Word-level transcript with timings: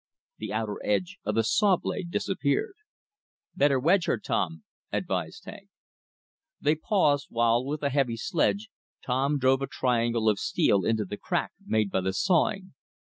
The 0.39 0.51
outer 0.51 0.83
edge 0.83 1.19
of 1.25 1.35
the 1.35 1.43
saw 1.43 1.77
blade 1.77 2.09
disappeared. 2.09 2.73
"Better 3.55 3.79
wedge 3.79 4.05
her, 4.05 4.17
Tom," 4.17 4.63
advised 4.91 5.45
Hank. 5.45 5.69
They 6.59 6.73
paused 6.73 7.27
while, 7.29 7.63
with 7.63 7.83
a 7.83 7.91
heavy 7.91 8.17
sledge, 8.17 8.71
Tom 9.05 9.37
drove 9.37 9.61
a 9.61 9.67
triangle 9.67 10.27
of 10.27 10.39
steel 10.39 10.85
into 10.85 11.05
the 11.05 11.17
crack 11.17 11.51
made 11.63 11.91
by 11.91 12.01
the 12.01 12.13
sawing. 12.13 12.73